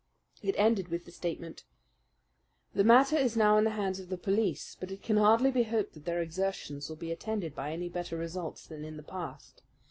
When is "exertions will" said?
6.23-6.95